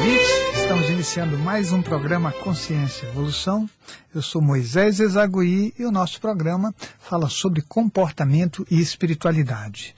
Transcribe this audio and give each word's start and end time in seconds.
ouvintes, 0.00 0.28
estamos 0.56 0.88
iniciando 0.88 1.38
mais 1.38 1.72
um 1.72 1.82
programa 1.82 2.32
Consciência 2.32 3.04
e 3.04 3.10
Evolução. 3.10 3.68
Eu 4.14 4.22
sou 4.22 4.40
Moisés 4.40 4.98
Ezagui 4.98 5.74
e 5.78 5.84
o 5.84 5.90
nosso 5.90 6.18
programa 6.22 6.74
fala 6.98 7.28
sobre 7.28 7.60
comportamento 7.60 8.66
e 8.70 8.80
espiritualidade. 8.80 9.94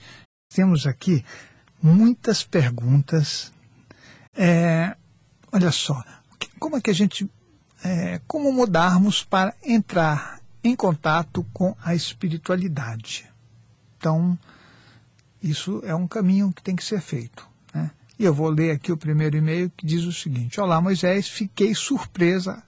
Temos 0.53 0.85
aqui 0.85 1.23
muitas 1.81 2.43
perguntas. 2.43 3.53
É, 4.35 4.93
olha 5.53 5.71
só, 5.71 6.03
como 6.59 6.75
é 6.75 6.81
que 6.81 6.89
a 6.89 6.93
gente, 6.93 7.29
é, 7.81 8.19
como 8.27 8.51
mudarmos 8.51 9.23
para 9.23 9.55
entrar 9.63 10.41
em 10.61 10.75
contato 10.75 11.45
com 11.53 11.77
a 11.81 11.95
espiritualidade? 11.95 13.25
Então, 13.97 14.37
isso 15.41 15.81
é 15.85 15.95
um 15.95 16.09
caminho 16.09 16.51
que 16.51 16.61
tem 16.61 16.75
que 16.75 16.83
ser 16.83 16.99
feito. 16.99 17.52
E 18.23 18.25
eu 18.25 18.33
vou 18.33 18.47
ler 18.47 18.71
aqui 18.71 18.89
o 18.89 18.95
primeiro 18.95 19.35
e-mail 19.35 19.69
que 19.75 19.85
diz 19.85 20.05
o 20.05 20.13
seguinte: 20.13 20.61
Olá, 20.61 20.79
Moisés, 20.79 21.27
fiquei 21.27 21.75
surpresa 21.75 22.63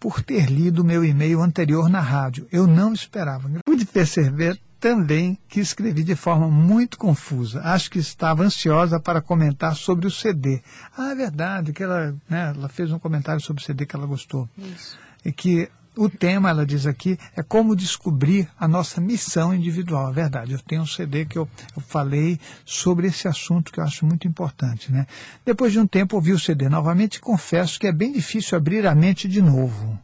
por 0.00 0.20
ter 0.20 0.50
lido 0.50 0.82
meu 0.82 1.04
e-mail 1.04 1.40
anterior 1.42 1.88
na 1.88 2.00
rádio. 2.00 2.48
Eu 2.50 2.66
não 2.66 2.92
esperava. 2.92 3.48
Pude 3.64 3.84
perceber 3.86 4.60
também 4.80 5.38
que 5.48 5.60
escrevi 5.60 6.02
de 6.02 6.16
forma 6.16 6.50
muito 6.50 6.98
confusa. 6.98 7.60
Acho 7.62 7.88
que 7.88 8.00
estava 8.00 8.42
ansiosa 8.42 8.98
para 8.98 9.22
comentar 9.22 9.76
sobre 9.76 10.08
o 10.08 10.10
CD. 10.10 10.60
Ah, 10.98 11.12
é 11.12 11.14
verdade, 11.14 11.72
que 11.72 11.84
ela, 11.84 12.12
né, 12.28 12.52
ela 12.56 12.68
fez 12.68 12.90
um 12.90 12.98
comentário 12.98 13.40
sobre 13.40 13.62
o 13.62 13.64
CD 13.64 13.86
que 13.86 13.94
ela 13.94 14.06
gostou. 14.06 14.48
Isso. 14.58 14.98
E 15.24 15.30
que 15.30 15.70
o 15.96 16.10
tema, 16.10 16.50
ela 16.50 16.66
diz 16.66 16.86
aqui, 16.86 17.18
é 17.34 17.42
como 17.42 17.74
descobrir 17.74 18.48
a 18.58 18.68
nossa 18.68 19.00
missão 19.00 19.54
individual. 19.54 20.10
É 20.10 20.12
verdade, 20.12 20.52
eu 20.52 20.58
tenho 20.58 20.82
um 20.82 20.86
CD 20.86 21.24
que 21.24 21.38
eu, 21.38 21.48
eu, 21.74 21.82
falei 21.82 22.38
sobre 22.64 23.06
esse 23.06 23.26
assunto 23.26 23.72
que 23.72 23.80
eu 23.80 23.84
acho 23.84 24.04
muito 24.04 24.28
importante. 24.28 24.92
Né? 24.92 25.06
Depois 25.44 25.72
de 25.72 25.80
um 25.80 25.86
tempo, 25.86 26.16
ouvi 26.16 26.32
o 26.32 26.38
CD 26.38 26.68
novamente 26.68 27.16
e 27.16 27.20
confesso 27.20 27.80
que 27.80 27.86
é 27.86 27.92
bem 27.92 28.12
difícil 28.12 28.56
abrir 28.58 28.86
a 28.86 28.94
mente 28.94 29.26
de 29.26 29.40
novo. 29.40 29.98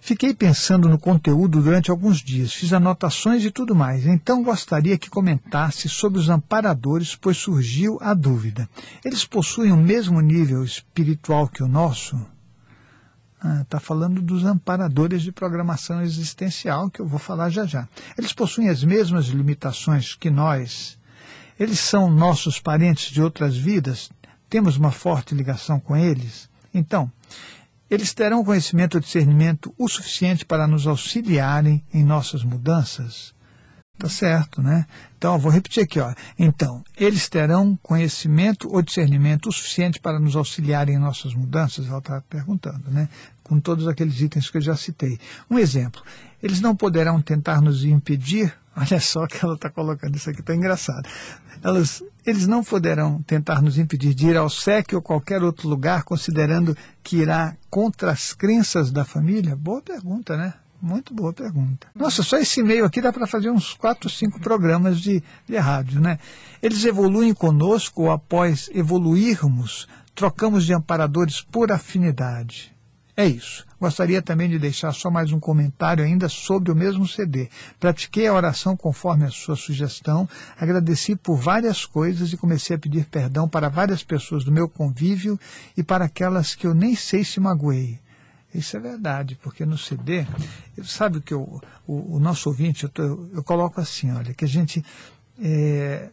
Fiquei 0.00 0.32
pensando 0.32 0.88
no 0.88 0.98
conteúdo 0.98 1.60
durante 1.60 1.90
alguns 1.90 2.22
dias, 2.22 2.52
fiz 2.52 2.72
anotações 2.72 3.44
e 3.44 3.50
tudo 3.50 3.74
mais. 3.74 4.06
Então 4.06 4.42
gostaria 4.42 4.96
que 4.96 5.10
comentasse 5.10 5.88
sobre 5.88 6.20
os 6.20 6.28
amparadores, 6.28 7.16
pois 7.16 7.36
surgiu 7.36 7.98
a 8.00 8.14
dúvida. 8.14 8.68
Eles 9.04 9.24
possuem 9.24 9.72
o 9.72 9.76
mesmo 9.76 10.20
nível 10.20 10.62
espiritual 10.62 11.48
que 11.48 11.62
o 11.62 11.66
nosso? 11.66 12.16
Está 13.62 13.76
ah, 13.76 13.80
falando 13.80 14.22
dos 14.22 14.44
amparadores 14.44 15.22
de 15.22 15.30
programação 15.30 16.02
existencial, 16.02 16.90
que 16.90 17.00
eu 17.00 17.06
vou 17.06 17.18
falar 17.18 17.50
já 17.50 17.66
já. 17.66 17.88
Eles 18.16 18.32
possuem 18.32 18.68
as 18.68 18.82
mesmas 18.82 19.26
limitações 19.26 20.14
que 20.14 20.30
nós. 20.30 20.98
Eles 21.58 21.78
são 21.78 22.10
nossos 22.10 22.60
parentes 22.60 23.10
de 23.10 23.22
outras 23.22 23.56
vidas. 23.56 24.10
Temos 24.48 24.76
uma 24.76 24.90
forte 24.90 25.34
ligação 25.34 25.78
com 25.78 25.96
eles. 25.96 26.48
Então, 26.72 27.10
eles 27.90 28.12
terão 28.12 28.44
conhecimento 28.44 28.96
ou 28.96 29.00
discernimento 29.00 29.72
o 29.78 29.88
suficiente 29.88 30.44
para 30.44 30.66
nos 30.66 30.86
auxiliarem 30.86 31.84
em 31.92 32.04
nossas 32.04 32.42
mudanças? 32.42 33.35
Tá 33.98 34.10
certo, 34.10 34.62
né? 34.62 34.86
Então, 35.16 35.38
vou 35.38 35.50
repetir 35.50 35.82
aqui, 35.82 35.98
ó. 35.98 36.12
Então, 36.38 36.84
eles 36.98 37.30
terão 37.30 37.78
conhecimento 37.82 38.68
ou 38.70 38.82
discernimento 38.82 39.48
o 39.48 39.52
suficiente 39.52 39.98
para 39.98 40.20
nos 40.20 40.36
auxiliar 40.36 40.90
em 40.90 40.98
nossas 40.98 41.32
mudanças? 41.32 41.86
Ela 41.86 41.98
está 41.98 42.20
perguntando, 42.28 42.90
né? 42.90 43.08
Com 43.42 43.58
todos 43.58 43.88
aqueles 43.88 44.20
itens 44.20 44.50
que 44.50 44.58
eu 44.58 44.60
já 44.60 44.76
citei. 44.76 45.18
Um 45.50 45.58
exemplo, 45.58 46.02
eles 46.42 46.60
não 46.60 46.76
poderão 46.76 47.22
tentar 47.22 47.62
nos 47.62 47.84
impedir, 47.84 48.52
olha 48.76 49.00
só 49.00 49.26
que 49.26 49.42
ela 49.42 49.54
está 49.54 49.70
colocando 49.70 50.14
isso 50.14 50.28
aqui, 50.28 50.40
está 50.40 50.54
engraçado. 50.54 51.08
Elas, 51.62 52.02
eles 52.26 52.46
não 52.46 52.62
poderão 52.62 53.22
tentar 53.22 53.62
nos 53.62 53.78
impedir 53.78 54.12
de 54.12 54.26
ir 54.26 54.36
ao 54.36 54.50
SEC 54.50 54.92
ou 54.92 55.00
qualquer 55.00 55.42
outro 55.42 55.66
lugar, 55.66 56.02
considerando 56.02 56.76
que 57.02 57.16
irá 57.16 57.56
contra 57.70 58.10
as 58.10 58.34
crenças 58.34 58.92
da 58.92 59.06
família? 59.06 59.56
Boa 59.56 59.80
pergunta, 59.80 60.36
né? 60.36 60.52
Muito 60.80 61.14
boa 61.14 61.32
pergunta. 61.32 61.88
Nossa, 61.94 62.22
só 62.22 62.38
esse 62.38 62.60
e-mail 62.60 62.84
aqui 62.84 63.00
dá 63.00 63.12
para 63.12 63.26
fazer 63.26 63.50
uns 63.50 63.74
4, 63.74 64.08
5 64.08 64.40
programas 64.40 65.00
de, 65.00 65.22
de 65.48 65.56
rádio, 65.56 66.00
né? 66.00 66.18
Eles 66.62 66.84
evoluem 66.84 67.32
conosco 67.32 68.02
ou 68.02 68.10
após 68.10 68.70
evoluirmos, 68.74 69.88
trocamos 70.14 70.66
de 70.66 70.74
amparadores 70.74 71.40
por 71.40 71.72
afinidade. 71.72 72.76
É 73.16 73.26
isso. 73.26 73.64
Gostaria 73.80 74.20
também 74.20 74.48
de 74.48 74.58
deixar 74.58 74.92
só 74.92 75.10
mais 75.10 75.32
um 75.32 75.40
comentário 75.40 76.04
ainda 76.04 76.28
sobre 76.28 76.70
o 76.70 76.76
mesmo 76.76 77.08
CD. 77.08 77.48
Pratiquei 77.80 78.26
a 78.26 78.34
oração 78.34 78.76
conforme 78.76 79.24
a 79.24 79.30
sua 79.30 79.56
sugestão, 79.56 80.28
agradeci 80.58 81.16
por 81.16 81.36
várias 81.36 81.86
coisas 81.86 82.30
e 82.30 82.36
comecei 82.36 82.76
a 82.76 82.78
pedir 82.78 83.06
perdão 83.06 83.48
para 83.48 83.70
várias 83.70 84.04
pessoas 84.04 84.44
do 84.44 84.52
meu 84.52 84.68
convívio 84.68 85.40
e 85.74 85.82
para 85.82 86.04
aquelas 86.04 86.54
que 86.54 86.66
eu 86.66 86.74
nem 86.74 86.94
sei 86.94 87.24
se 87.24 87.40
magoei. 87.40 87.98
Isso 88.56 88.76
é 88.76 88.80
verdade, 88.80 89.38
porque 89.42 89.66
no 89.66 89.76
CD, 89.76 90.26
sabe 90.82 91.20
que 91.20 91.34
eu, 91.34 91.60
o, 91.86 92.16
o, 92.16 92.18
nosso 92.18 92.48
ouvinte, 92.48 92.84
eu, 92.84 92.88
tô, 92.88 93.02
eu, 93.02 93.44
coloco 93.44 93.80
assim, 93.80 94.10
olha, 94.12 94.32
que 94.32 94.46
a 94.46 94.48
gente 94.48 94.82
é, 95.38 96.08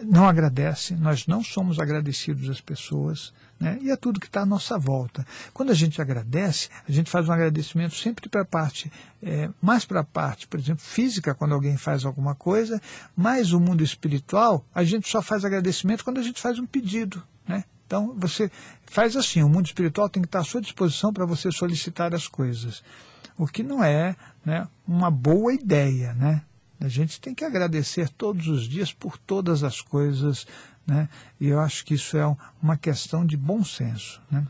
não 0.00 0.28
agradece, 0.28 0.94
nós 0.94 1.26
não 1.26 1.42
somos 1.42 1.80
agradecidos 1.80 2.48
às 2.48 2.60
pessoas, 2.60 3.32
né? 3.58 3.76
e 3.82 3.90
é 3.90 3.96
tudo 3.96 4.20
que 4.20 4.26
está 4.26 4.42
à 4.42 4.46
nossa 4.46 4.78
volta. 4.78 5.26
Quando 5.52 5.70
a 5.70 5.74
gente 5.74 6.00
agradece, 6.00 6.68
a 6.88 6.92
gente 6.92 7.10
faz 7.10 7.28
um 7.28 7.32
agradecimento 7.32 7.96
sempre 7.96 8.28
para 8.28 8.42
a 8.42 8.46
parte, 8.46 8.90
é, 9.20 9.50
mais 9.60 9.84
para 9.84 10.00
a 10.00 10.04
parte, 10.04 10.46
por 10.46 10.60
exemplo, 10.60 10.82
física, 10.84 11.34
quando 11.34 11.54
alguém 11.54 11.76
faz 11.76 12.04
alguma 12.04 12.36
coisa, 12.36 12.80
mas 13.16 13.52
o 13.52 13.58
mundo 13.58 13.82
espiritual, 13.82 14.64
a 14.72 14.84
gente 14.84 15.08
só 15.08 15.20
faz 15.20 15.44
agradecimento 15.44 16.04
quando 16.04 16.18
a 16.18 16.22
gente 16.22 16.40
faz 16.40 16.56
um 16.58 16.66
pedido. 16.66 17.20
Então, 17.86 18.14
você 18.16 18.50
faz 18.86 19.16
assim, 19.16 19.42
o 19.42 19.48
mundo 19.48 19.66
espiritual 19.66 20.08
tem 20.08 20.22
que 20.22 20.28
estar 20.28 20.40
à 20.40 20.44
sua 20.44 20.60
disposição 20.60 21.12
para 21.12 21.26
você 21.26 21.50
solicitar 21.52 22.14
as 22.14 22.26
coisas. 22.26 22.82
O 23.36 23.46
que 23.46 23.62
não 23.62 23.82
é 23.82 24.16
né, 24.44 24.66
uma 24.86 25.10
boa 25.10 25.52
ideia, 25.52 26.14
né? 26.14 26.42
A 26.80 26.88
gente 26.88 27.20
tem 27.20 27.34
que 27.34 27.44
agradecer 27.44 28.08
todos 28.08 28.46
os 28.48 28.68
dias 28.68 28.92
por 28.92 29.16
todas 29.16 29.62
as 29.62 29.80
coisas, 29.80 30.46
né? 30.86 31.08
E 31.40 31.48
eu 31.48 31.60
acho 31.60 31.84
que 31.84 31.94
isso 31.94 32.16
é 32.16 32.36
uma 32.62 32.76
questão 32.76 33.24
de 33.24 33.36
bom 33.36 33.64
senso, 33.64 34.20
né? 34.30 34.46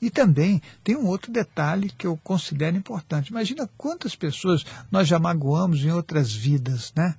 E 0.00 0.10
também 0.10 0.60
tem 0.82 0.96
um 0.96 1.06
outro 1.06 1.30
detalhe 1.30 1.90
que 1.90 2.06
eu 2.06 2.16
considero 2.16 2.76
importante. 2.76 3.28
Imagina 3.28 3.68
quantas 3.76 4.16
pessoas 4.16 4.64
nós 4.90 5.06
já 5.06 5.18
magoamos 5.18 5.84
em 5.84 5.92
outras 5.92 6.32
vidas, 6.32 6.92
né? 6.96 7.14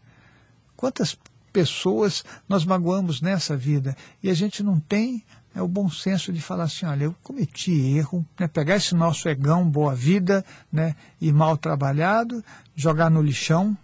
Quantas 0.76 1.18
pessoas 1.52 2.24
nós 2.48 2.66
magoamos 2.66 3.22
nessa 3.22 3.56
vida 3.56 3.96
e 4.22 4.30
a 4.30 4.34
gente 4.34 4.64
não 4.64 4.80
tem 4.80 5.24
é 5.56 5.62
o 5.62 5.68
bom 5.68 5.90
senso 5.90 6.32
de 6.32 6.40
falar 6.40 6.66
assim, 6.66 6.86
olha, 6.86 7.06
eu 7.06 7.16
cometi 7.24 7.72
erro, 7.98 8.26
né, 8.40 8.48
pegar 8.48 8.76
esse 8.76 8.94
nosso 8.94 9.28
egão, 9.28 9.68
boa 9.68 9.96
vida, 9.96 10.46
né, 10.72 10.96
e 11.20 11.32
mal 11.32 11.58
trabalhado, 11.58 12.44
jogar 12.76 13.10
no 13.10 13.22
lixão, 13.22 13.76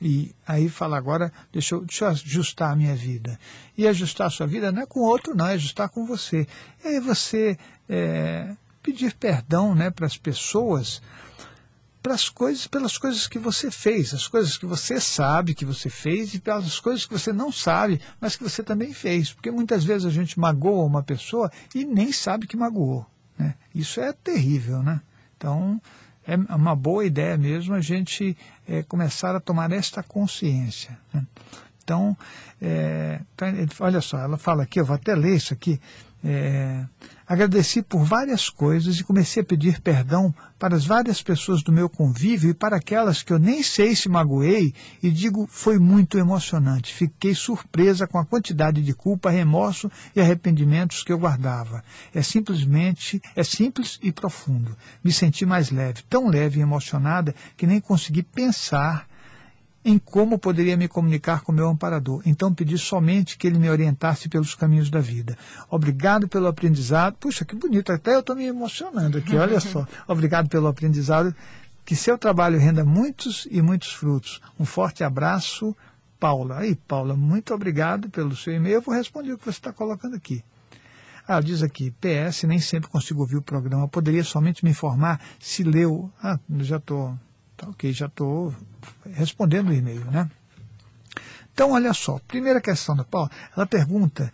e 0.00 0.34
aí 0.46 0.68
falar 0.68 0.98
agora, 0.98 1.32
deixa 1.52 1.74
eu, 1.74 1.84
deixa 1.84 2.04
eu 2.04 2.08
ajustar 2.08 2.72
a 2.72 2.76
minha 2.76 2.94
vida. 2.94 3.38
E 3.78 3.86
ajustar 3.86 4.26
a 4.26 4.30
sua 4.30 4.46
vida 4.46 4.70
não 4.72 4.82
é 4.82 4.86
com 4.86 5.00
outro, 5.00 5.34
não, 5.34 5.46
é 5.46 5.54
ajustar 5.54 5.88
com 5.88 6.04
você. 6.04 6.46
E 6.84 6.88
aí 6.88 7.00
você 7.00 7.56
é, 7.88 8.54
pedir 8.82 9.14
perdão 9.14 9.74
né, 9.74 9.90
para 9.90 10.06
as 10.06 10.16
pessoas 10.16 11.00
pelas 12.02 12.28
coisas, 12.28 12.66
pelas 12.66 12.98
coisas 12.98 13.28
que 13.28 13.38
você 13.38 13.70
fez, 13.70 14.12
as 14.12 14.26
coisas 14.26 14.56
que 14.56 14.66
você 14.66 15.00
sabe 15.00 15.54
que 15.54 15.64
você 15.64 15.88
fez 15.88 16.34
e 16.34 16.40
pelas 16.40 16.80
coisas 16.80 17.06
que 17.06 17.12
você 17.12 17.32
não 17.32 17.52
sabe, 17.52 18.00
mas 18.20 18.34
que 18.34 18.42
você 18.42 18.62
também 18.62 18.92
fez. 18.92 19.32
Porque 19.32 19.50
muitas 19.50 19.84
vezes 19.84 20.04
a 20.04 20.10
gente 20.10 20.38
magoa 20.38 20.84
uma 20.84 21.02
pessoa 21.02 21.50
e 21.74 21.84
nem 21.84 22.10
sabe 22.10 22.46
que 22.46 22.56
magoou. 22.56 23.06
Né? 23.38 23.54
Isso 23.74 24.00
é 24.00 24.12
terrível, 24.12 24.82
né? 24.82 25.00
Então, 25.36 25.80
é 26.26 26.36
uma 26.54 26.74
boa 26.74 27.04
ideia 27.04 27.36
mesmo 27.36 27.74
a 27.74 27.80
gente 27.80 28.36
é, 28.68 28.82
começar 28.82 29.34
a 29.34 29.40
tomar 29.40 29.70
esta 29.72 30.02
consciência. 30.02 30.98
Né? 31.12 31.24
Então, 31.82 32.16
é, 32.60 33.20
olha 33.80 34.00
só, 34.00 34.18
ela 34.18 34.36
fala 34.36 34.64
aqui, 34.64 34.80
eu 34.80 34.84
vou 34.84 34.96
até 34.96 35.14
ler 35.14 35.36
isso 35.36 35.52
aqui. 35.52 35.80
É, 36.24 36.84
Agradeci 37.32 37.80
por 37.80 38.04
várias 38.04 38.50
coisas 38.50 39.00
e 39.00 39.02
comecei 39.02 39.42
a 39.42 39.46
pedir 39.46 39.80
perdão 39.80 40.34
para 40.58 40.76
as 40.76 40.84
várias 40.84 41.22
pessoas 41.22 41.62
do 41.62 41.72
meu 41.72 41.88
convívio 41.88 42.50
e 42.50 42.54
para 42.54 42.76
aquelas 42.76 43.22
que 43.22 43.32
eu 43.32 43.38
nem 43.38 43.62
sei 43.62 43.96
se 43.96 44.06
magoei 44.06 44.74
e 45.02 45.10
digo 45.10 45.48
foi 45.50 45.78
muito 45.78 46.18
emocionante. 46.18 46.92
Fiquei 46.92 47.34
surpresa 47.34 48.06
com 48.06 48.18
a 48.18 48.26
quantidade 48.26 48.82
de 48.82 48.92
culpa, 48.92 49.30
remorso 49.30 49.90
e 50.14 50.20
arrependimentos 50.20 51.02
que 51.02 51.10
eu 51.10 51.18
guardava. 51.18 51.82
É 52.14 52.20
simplesmente, 52.20 53.18
é 53.34 53.42
simples 53.42 53.98
e 54.02 54.12
profundo. 54.12 54.76
Me 55.02 55.10
senti 55.10 55.46
mais 55.46 55.70
leve, 55.70 56.02
tão 56.10 56.28
leve 56.28 56.58
e 56.58 56.62
emocionada 56.62 57.34
que 57.56 57.66
nem 57.66 57.80
consegui 57.80 58.22
pensar 58.22 59.08
em 59.84 59.98
como 59.98 60.38
poderia 60.38 60.76
me 60.76 60.86
comunicar 60.88 61.40
com 61.40 61.52
meu 61.52 61.68
amparador. 61.68 62.22
Então 62.24 62.54
pedi 62.54 62.78
somente 62.78 63.36
que 63.36 63.46
ele 63.46 63.58
me 63.58 63.68
orientasse 63.68 64.28
pelos 64.28 64.54
caminhos 64.54 64.90
da 64.90 65.00
vida. 65.00 65.36
Obrigado 65.68 66.28
pelo 66.28 66.46
aprendizado. 66.46 67.16
Puxa, 67.18 67.44
que 67.44 67.54
bonito, 67.54 67.92
até 67.92 68.14
eu 68.14 68.20
estou 68.20 68.36
me 68.36 68.46
emocionando 68.46 69.18
aqui, 69.18 69.36
olha 69.36 69.58
só. 69.60 69.86
Obrigado 70.06 70.48
pelo 70.48 70.68
aprendizado. 70.68 71.34
Que 71.84 71.96
seu 71.96 72.16
trabalho 72.16 72.60
renda 72.60 72.84
muitos 72.84 73.48
e 73.50 73.60
muitos 73.60 73.92
frutos. 73.92 74.40
Um 74.58 74.64
forte 74.64 75.02
abraço, 75.02 75.76
Paula. 76.20 76.58
Aí, 76.58 76.76
Paula, 76.76 77.16
muito 77.16 77.52
obrigado 77.52 78.08
pelo 78.08 78.36
seu 78.36 78.54
e-mail. 78.54 78.76
Eu 78.76 78.82
vou 78.82 78.94
responder 78.94 79.32
o 79.32 79.38
que 79.38 79.44
você 79.44 79.58
está 79.58 79.72
colocando 79.72 80.14
aqui. 80.14 80.44
Ah, 81.26 81.40
diz 81.40 81.62
aqui, 81.62 81.92
PS, 81.92 82.44
nem 82.44 82.60
sempre 82.60 82.88
consigo 82.88 83.20
ouvir 83.20 83.36
o 83.36 83.42
programa. 83.42 83.88
Poderia 83.88 84.22
somente 84.22 84.64
me 84.64 84.70
informar 84.70 85.20
se 85.40 85.64
leu. 85.64 86.10
Ah, 86.22 86.38
já 86.60 86.76
estou. 86.76 87.16
Tá 87.62 87.68
ok, 87.68 87.92
já 87.92 88.06
estou 88.06 88.52
respondendo 89.14 89.68
o 89.68 89.72
e-mail, 89.72 90.04
né? 90.10 90.28
Então, 91.54 91.70
olha 91.70 91.94
só, 91.94 92.18
primeira 92.26 92.60
questão 92.60 92.96
da 92.96 93.04
Paula, 93.04 93.30
ela 93.56 93.64
pergunta 93.64 94.32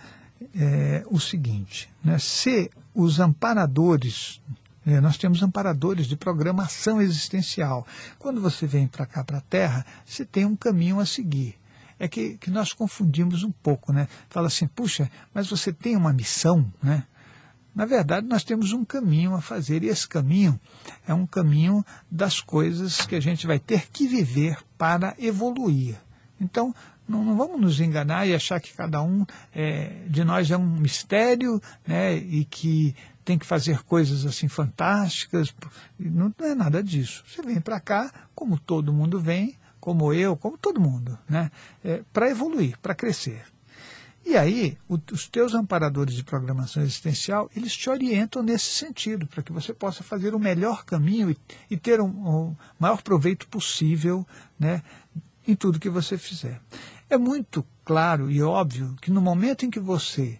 é, 0.59 1.05
o 1.11 1.21
seguinte, 1.21 1.91
né, 2.03 2.19
se 2.19 2.71
os 2.95 3.21
amparadores, 3.21 4.41
é, 4.87 4.99
nós 4.99 5.19
temos 5.19 5.43
amparadores 5.43 6.07
de 6.07 6.17
programação 6.17 7.03
existencial. 7.03 7.87
Quando 8.19 8.41
você 8.41 8.67
vem 8.67 8.87
para 8.87 9.05
cá, 9.05 9.23
para 9.23 9.39
a 9.39 9.43
Terra, 9.43 9.85
você 10.07 10.25
tem 10.25 10.47
um 10.47 10.57
caminho 10.57 10.99
a 10.99 11.05
seguir 11.05 11.59
é 11.99 12.07
que, 12.07 12.39
que 12.39 12.51
nós 12.51 12.73
confundimos 12.73 13.43
um 13.43 13.51
pouco, 13.51 13.93
né? 13.93 14.07
Fala 14.31 14.47
assim, 14.47 14.69
puxa, 14.69 15.11
mas 15.35 15.51
você 15.51 15.73
tem 15.73 15.97
uma 15.97 16.13
missão, 16.13 16.73
né? 16.81 17.05
Na 17.75 17.85
verdade, 17.85 18.27
nós 18.27 18.43
temos 18.43 18.73
um 18.73 18.85
caminho 18.85 19.35
a 19.35 19.41
fazer, 19.41 19.85
e 19.85 19.89
esse 19.89 20.09
caminho 20.09 20.59
é 21.07 21.15
um 21.15 21.27
caminho 21.27 21.85
das 22.11 22.41
coisas 22.41 23.07
que 23.07 23.15
a 23.15 23.21
gente 23.21 23.47
vai 23.47 23.59
ter 23.59 23.89
que 23.91 24.07
viver 24.07 24.59
para 24.77 25.15
evoluir. 25.19 25.97
Então, 26.41 26.75
não, 27.09 27.25
não 27.25 27.37
vamos 27.37 27.61
nos 27.61 27.81
enganar 27.81 28.27
e 28.27 28.35
achar 28.35 28.61
que 28.61 28.75
cada 28.75 29.03
um 29.03 29.25
é, 29.55 30.05
de 30.09 30.25
nós 30.25 30.51
é 30.51 30.57
um 30.57 30.67
mistério 30.67 31.61
né, 31.87 32.17
e 32.17 32.45
que 32.45 32.95
tem 33.25 33.39
que 33.39 33.47
fazer 33.47 33.83
coisas 33.83 34.27
assim 34.27 34.49
fantásticas. 34.49 35.55
Não, 35.99 36.33
não 36.39 36.47
é 36.47 36.55
nada 36.55 36.83
disso. 36.83 37.25
Você 37.27 37.43
vem 37.43 37.61
para 37.61 37.81
cá, 37.81 38.13
como 38.35 38.59
todo 38.59 38.93
mundo 38.93 39.21
vem, 39.21 39.57
como 39.81 40.13
eu, 40.13 40.37
como 40.37 40.59
todo 40.59 40.81
mundo, 40.81 41.19
né? 41.29 41.51
É, 41.85 42.03
para 42.13 42.31
evoluir, 42.31 42.79
para 42.79 42.95
crescer. 42.95 43.45
E 44.25 44.37
aí, 44.37 44.77
o, 44.89 44.99
os 45.13 45.27
teus 45.27 45.55
amparadores 45.55 46.15
de 46.15 46.23
programação 46.23 46.83
existencial, 46.83 47.51
eles 47.57 47.75
te 47.75 47.89
orientam 47.89 48.43
nesse 48.43 48.67
sentido, 48.67 49.27
para 49.27 49.43
que 49.43 49.53
você 49.53 49.73
possa 49.73 50.03
fazer 50.03 50.35
o 50.35 50.39
melhor 50.39 50.85
caminho 50.85 51.31
e, 51.31 51.37
e 51.71 51.77
ter 51.77 52.01
o 52.01 52.05
um, 52.05 52.49
um 52.49 52.57
maior 52.79 53.03
proveito 53.03 53.49
possível 53.49 54.27
né, 54.59 54.83
em 55.47 55.55
tudo 55.55 55.81
que 55.81 55.89
você 55.89 56.19
fizer. 56.19 56.61
É 57.09 57.17
muito 57.17 57.65
claro 57.85 58.31
e 58.31 58.43
óbvio 58.43 58.95
que 59.01 59.11
no 59.11 59.21
momento 59.21 59.65
em 59.65 59.71
que 59.71 59.81
você, 59.81 60.39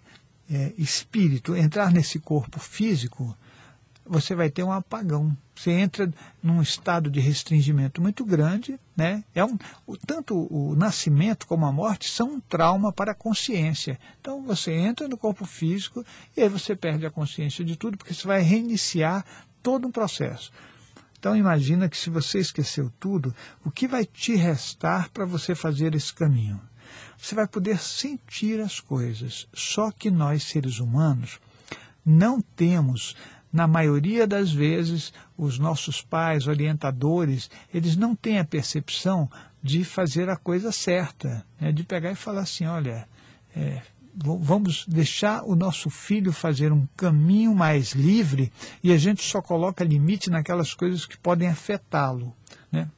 é, 0.51 0.71
espírito, 0.77 1.55
entrar 1.55 1.91
nesse 1.91 2.19
corpo 2.19 2.59
físico, 2.59 3.35
você 4.09 4.33
vai 4.33 4.49
ter 4.49 4.63
um 4.63 4.71
apagão. 4.71 5.37
Você 5.55 5.71
entra 5.71 6.11
num 6.41 6.61
estado 6.61 7.11
de 7.11 7.19
restringimento 7.19 8.01
muito 8.01 8.25
grande, 8.25 8.79
né? 8.97 9.23
É 9.35 9.45
um, 9.45 9.57
o, 9.85 9.95
tanto 9.95 10.47
o 10.51 10.75
nascimento 10.75 11.45
como 11.45 11.65
a 11.65 11.71
morte 11.71 12.09
são 12.09 12.33
um 12.33 12.39
trauma 12.39 12.91
para 12.91 13.11
a 13.11 13.15
consciência. 13.15 13.99
Então 14.19 14.41
você 14.41 14.73
entra 14.73 15.07
no 15.07 15.17
corpo 15.17 15.45
físico 15.45 16.03
e 16.35 16.41
aí 16.41 16.49
você 16.49 16.75
perde 16.75 17.05
a 17.05 17.11
consciência 17.11 17.63
de 17.63 17.75
tudo, 17.75 17.97
porque 17.97 18.13
você 18.13 18.25
vai 18.25 18.41
reiniciar 18.41 19.23
todo 19.61 19.87
um 19.87 19.91
processo. 19.91 20.51
Então 21.19 21.35
imagina 21.35 21.87
que 21.87 21.97
se 21.97 22.09
você 22.09 22.39
esqueceu 22.39 22.91
tudo, 22.99 23.35
o 23.63 23.69
que 23.69 23.87
vai 23.87 24.05
te 24.05 24.35
restar 24.35 25.09
para 25.11 25.25
você 25.25 25.53
fazer 25.53 25.93
esse 25.93 26.13
caminho? 26.13 26.59
Você 27.17 27.35
vai 27.35 27.47
poder 27.47 27.77
sentir 27.77 28.59
as 28.61 28.79
coisas. 28.79 29.47
Só 29.53 29.91
que 29.91 30.09
nós, 30.09 30.43
seres 30.43 30.79
humanos, 30.79 31.39
não 32.05 32.41
temos 32.41 33.15
na 33.51 33.67
maioria 33.67 34.27
das 34.27 34.51
vezes, 34.51 35.11
os 35.37 35.57
nossos 35.57 36.01
pais, 36.01 36.47
orientadores, 36.47 37.49
eles 37.73 37.95
não 37.95 38.15
têm 38.15 38.39
a 38.39 38.45
percepção 38.45 39.29
de 39.61 39.83
fazer 39.83 40.29
a 40.29 40.35
coisa 40.35 40.71
certa, 40.71 41.45
né? 41.59 41.71
de 41.71 41.83
pegar 41.83 42.11
e 42.11 42.15
falar 42.15 42.41
assim, 42.41 42.65
olha, 42.65 43.07
é, 43.55 43.81
vamos 44.15 44.85
deixar 44.87 45.43
o 45.43 45.55
nosso 45.55 45.89
filho 45.89 46.31
fazer 46.31 46.71
um 46.71 46.87
caminho 46.95 47.53
mais 47.55 47.91
livre 47.91 48.51
e 48.83 48.91
a 48.91 48.97
gente 48.97 49.23
só 49.23 49.41
coloca 49.41 49.83
limite 49.83 50.29
naquelas 50.29 50.73
coisas 50.73 51.05
que 51.05 51.17
podem 51.17 51.47
afetá-lo, 51.47 52.35
né? 52.71 52.89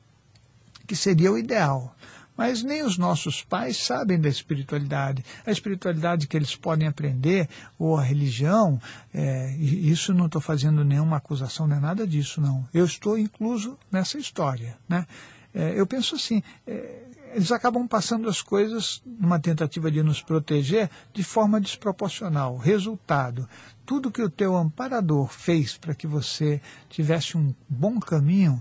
que 0.85 0.95
seria 0.95 1.31
o 1.31 1.37
ideal. 1.37 1.95
Mas 2.41 2.63
nem 2.63 2.81
os 2.81 2.97
nossos 2.97 3.43
pais 3.43 3.77
sabem 3.77 4.19
da 4.19 4.27
espiritualidade. 4.27 5.23
A 5.45 5.51
espiritualidade 5.51 6.25
que 6.25 6.35
eles 6.35 6.55
podem 6.55 6.87
aprender, 6.87 7.47
ou 7.77 7.95
a 7.95 8.01
religião, 8.01 8.81
é, 9.13 9.55
isso 9.59 10.11
não 10.11 10.25
estou 10.25 10.41
fazendo 10.41 10.83
nenhuma 10.83 11.17
acusação, 11.17 11.71
é 11.71 11.79
nada 11.79 12.07
disso, 12.07 12.41
não. 12.41 12.67
Eu 12.73 12.83
estou 12.83 13.15
incluso 13.15 13.77
nessa 13.91 14.17
história. 14.17 14.75
Né? 14.89 15.05
É, 15.53 15.79
eu 15.79 15.85
penso 15.85 16.15
assim, 16.15 16.41
é, 16.65 17.03
eles 17.35 17.51
acabam 17.51 17.87
passando 17.87 18.27
as 18.27 18.41
coisas 18.41 19.03
numa 19.05 19.39
tentativa 19.39 19.91
de 19.91 20.01
nos 20.01 20.19
proteger 20.19 20.89
de 21.13 21.23
forma 21.23 21.61
desproporcional. 21.61 22.57
Resultado, 22.57 23.47
tudo 23.85 24.09
que 24.09 24.23
o 24.23 24.31
teu 24.31 24.55
amparador 24.55 25.27
fez 25.27 25.77
para 25.77 25.93
que 25.93 26.07
você 26.07 26.59
tivesse 26.89 27.37
um 27.37 27.53
bom 27.69 27.99
caminho 27.99 28.59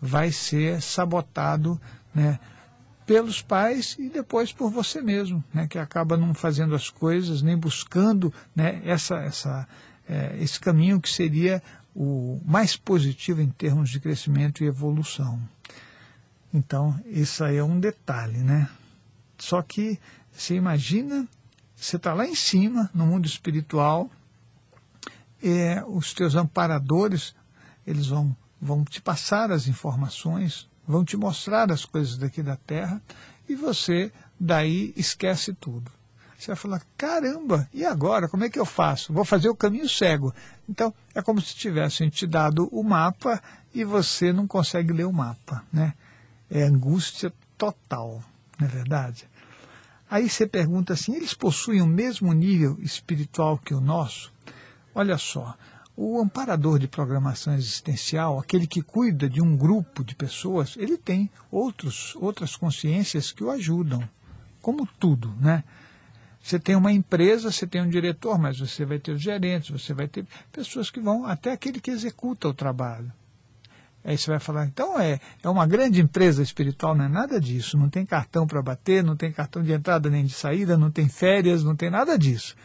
vai 0.00 0.32
ser 0.32 0.80
sabotado 0.80 1.78
né, 2.14 2.40
pelos 3.06 3.42
pais 3.42 3.96
e 3.98 4.08
depois 4.08 4.52
por 4.52 4.70
você 4.70 5.00
mesmo, 5.00 5.42
né, 5.52 5.66
que 5.66 5.78
acaba 5.78 6.16
não 6.16 6.34
fazendo 6.34 6.74
as 6.74 6.88
coisas, 6.88 7.42
nem 7.42 7.56
buscando 7.56 8.32
né, 8.54 8.80
essa, 8.84 9.16
essa, 9.16 9.68
é, 10.08 10.36
esse 10.38 10.58
caminho 10.60 11.00
que 11.00 11.10
seria 11.10 11.62
o 11.94 12.40
mais 12.44 12.76
positivo 12.76 13.40
em 13.40 13.50
termos 13.50 13.90
de 13.90 14.00
crescimento 14.00 14.62
e 14.62 14.66
evolução. 14.66 15.40
Então, 16.52 16.98
isso 17.06 17.42
aí 17.44 17.56
é 17.56 17.64
um 17.64 17.80
detalhe, 17.80 18.38
né? 18.38 18.68
Só 19.38 19.62
que 19.62 19.98
você 20.30 20.54
imagina, 20.54 21.26
você 21.74 21.96
está 21.96 22.12
lá 22.14 22.26
em 22.26 22.34
cima, 22.34 22.90
no 22.94 23.06
mundo 23.06 23.26
espiritual, 23.26 24.10
é, 25.42 25.82
os 25.86 26.12
teus 26.14 26.34
amparadores, 26.34 27.34
eles 27.86 28.06
vão, 28.06 28.36
vão 28.60 28.84
te 28.84 29.00
passar 29.00 29.50
as 29.50 29.66
informações, 29.66 30.68
vão 30.92 31.04
te 31.04 31.16
mostrar 31.16 31.72
as 31.72 31.86
coisas 31.86 32.18
daqui 32.18 32.42
da 32.42 32.54
terra 32.54 33.02
e 33.48 33.54
você 33.54 34.12
daí 34.38 34.92
esquece 34.94 35.54
tudo. 35.54 35.90
Você 36.38 36.48
vai 36.48 36.56
falar, 36.56 36.82
caramba, 36.98 37.68
e 37.72 37.84
agora? 37.84 38.28
Como 38.28 38.44
é 38.44 38.50
que 38.50 38.58
eu 38.58 38.66
faço? 38.66 39.12
Vou 39.12 39.24
fazer 39.24 39.48
o 39.48 39.54
caminho 39.54 39.88
cego. 39.88 40.34
Então, 40.68 40.92
é 41.14 41.22
como 41.22 41.40
se 41.40 41.54
tivessem 41.54 42.10
te 42.10 42.26
dado 42.26 42.68
o 42.72 42.82
mapa 42.82 43.40
e 43.72 43.84
você 43.84 44.32
não 44.32 44.46
consegue 44.46 44.92
ler 44.92 45.06
o 45.06 45.12
mapa. 45.12 45.64
Né? 45.72 45.94
É 46.50 46.64
angústia 46.64 47.32
total, 47.56 48.22
não 48.58 48.66
é 48.66 48.70
verdade? 48.70 49.28
Aí 50.10 50.28
você 50.28 50.46
pergunta 50.46 50.92
assim, 50.92 51.14
eles 51.14 51.32
possuem 51.32 51.80
o 51.80 51.86
mesmo 51.86 52.32
nível 52.34 52.76
espiritual 52.80 53.56
que 53.56 53.72
o 53.72 53.80
nosso? 53.80 54.32
Olha 54.94 55.16
só, 55.16 55.56
o 55.96 56.20
amparador 56.20 56.78
de 56.78 56.88
programação 56.88 57.54
existencial, 57.54 58.38
aquele 58.38 58.66
que 58.66 58.82
cuida 58.82 59.28
de 59.28 59.42
um 59.42 59.56
grupo 59.56 60.02
de 60.02 60.14
pessoas, 60.14 60.74
ele 60.76 60.96
tem 60.96 61.30
outros, 61.50 62.16
outras 62.16 62.56
consciências 62.56 63.30
que 63.30 63.44
o 63.44 63.50
ajudam, 63.50 64.02
como 64.60 64.86
tudo, 64.98 65.34
né? 65.40 65.62
Você 66.42 66.58
tem 66.58 66.74
uma 66.74 66.90
empresa, 66.90 67.52
você 67.52 67.66
tem 67.66 67.80
um 67.82 67.88
diretor, 67.88 68.36
mas 68.36 68.58
você 68.58 68.84
vai 68.84 68.98
ter 68.98 69.12
os 69.12 69.22
gerentes, 69.22 69.70
você 69.70 69.94
vai 69.94 70.08
ter 70.08 70.26
pessoas 70.50 70.90
que 70.90 70.98
vão, 70.98 71.24
até 71.24 71.52
aquele 71.52 71.80
que 71.80 71.90
executa 71.90 72.48
o 72.48 72.54
trabalho. 72.54 73.12
Aí 74.04 74.18
você 74.18 74.28
vai 74.28 74.40
falar, 74.40 74.66
então 74.66 74.98
é, 74.98 75.20
é 75.40 75.48
uma 75.48 75.64
grande 75.64 76.00
empresa 76.00 76.42
espiritual, 76.42 76.96
não 76.96 77.04
é 77.04 77.08
nada 77.08 77.40
disso, 77.40 77.78
não 77.78 77.88
tem 77.88 78.04
cartão 78.04 78.44
para 78.44 78.60
bater, 78.60 79.04
não 79.04 79.14
tem 79.14 79.30
cartão 79.30 79.62
de 79.62 79.72
entrada 79.72 80.10
nem 80.10 80.24
de 80.24 80.32
saída, 80.32 80.76
não 80.76 80.90
tem 80.90 81.08
férias, 81.08 81.62
não 81.62 81.76
tem 81.76 81.90
nada 81.90 82.18
disso 82.18 82.56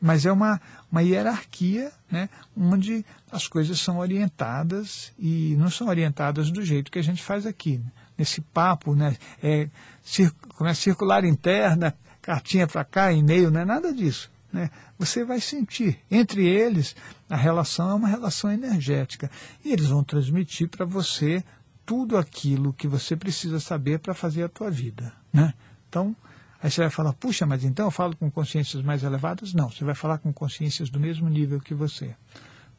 mas 0.00 0.24
é 0.24 0.32
uma, 0.32 0.60
uma 0.90 1.02
hierarquia 1.02 1.92
né, 2.10 2.28
onde 2.56 3.04
as 3.30 3.46
coisas 3.46 3.80
são 3.80 3.98
orientadas 3.98 5.12
e 5.18 5.54
não 5.58 5.70
são 5.70 5.88
orientadas 5.88 6.50
do 6.50 6.64
jeito 6.64 6.90
que 6.90 6.98
a 6.98 7.02
gente 7.02 7.22
faz 7.22 7.46
aqui. 7.46 7.78
Né? 7.78 7.90
Nesse 8.16 8.40
papo, 8.40 8.94
né, 8.94 9.16
é, 9.42 9.68
cir, 10.02 10.32
é 10.62 10.74
circular 10.74 11.24
interna, 11.24 11.94
cartinha 12.22 12.66
para 12.66 12.84
cá, 12.84 13.12
e-mail, 13.12 13.50
não 13.50 13.60
é 13.60 13.64
nada 13.64 13.92
disso. 13.92 14.30
Né? 14.52 14.70
Você 14.98 15.24
vai 15.24 15.40
sentir. 15.40 15.98
Entre 16.10 16.46
eles, 16.46 16.96
a 17.28 17.36
relação 17.36 17.90
é 17.90 17.94
uma 17.94 18.08
relação 18.08 18.50
energética. 18.50 19.30
E 19.64 19.72
eles 19.72 19.86
vão 19.86 20.02
transmitir 20.02 20.68
para 20.68 20.84
você 20.84 21.44
tudo 21.86 22.16
aquilo 22.16 22.72
que 22.72 22.88
você 22.88 23.16
precisa 23.16 23.60
saber 23.60 23.98
para 23.98 24.14
fazer 24.14 24.44
a 24.44 24.48
tua 24.48 24.70
vida. 24.70 25.12
Né? 25.32 25.54
Então, 25.88 26.14
Aí 26.62 26.70
você 26.70 26.82
vai 26.82 26.90
falar, 26.90 27.12
puxa, 27.14 27.46
mas 27.46 27.64
então 27.64 27.86
eu 27.86 27.90
falo 27.90 28.14
com 28.16 28.30
consciências 28.30 28.82
mais 28.82 29.02
elevadas? 29.02 29.54
Não, 29.54 29.70
você 29.70 29.84
vai 29.84 29.94
falar 29.94 30.18
com 30.18 30.32
consciências 30.32 30.90
do 30.90 31.00
mesmo 31.00 31.28
nível 31.28 31.60
que 31.60 31.72
você. 31.72 32.14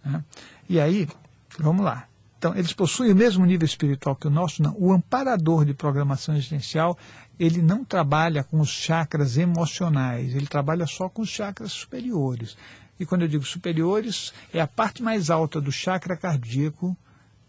Né? 0.05 0.23
E 0.69 0.79
aí, 0.79 1.07
vamos 1.59 1.83
lá. 1.83 2.07
Então, 2.37 2.55
eles 2.55 2.73
possuem 2.73 3.11
o 3.11 3.15
mesmo 3.15 3.45
nível 3.45 3.65
espiritual 3.65 4.15
que 4.15 4.25
o 4.25 4.31
nosso? 4.31 4.63
Não. 4.63 4.75
O 4.77 4.91
amparador 4.91 5.63
de 5.63 5.75
programação 5.75 6.35
existencial, 6.35 6.97
ele 7.39 7.61
não 7.61 7.85
trabalha 7.85 8.43
com 8.43 8.59
os 8.59 8.69
chakras 8.69 9.37
emocionais, 9.37 10.35
ele 10.35 10.47
trabalha 10.47 10.87
só 10.87 11.07
com 11.07 11.21
os 11.21 11.29
chakras 11.29 11.71
superiores. 11.71 12.57
E 12.99 13.05
quando 13.05 13.23
eu 13.23 13.27
digo 13.27 13.43
superiores, 13.43 14.33
é 14.53 14.59
a 14.59 14.67
parte 14.67 15.03
mais 15.03 15.29
alta 15.29 15.61
do 15.61 15.71
chakra 15.71 16.17
cardíaco, 16.17 16.97